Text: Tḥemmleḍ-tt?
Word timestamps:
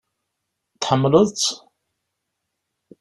Tḥemmleḍ-tt? 0.81 1.47